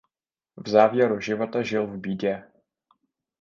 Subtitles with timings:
[0.57, 2.43] V závěru života žil v bídě.